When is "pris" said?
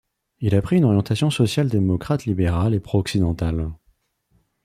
0.63-0.77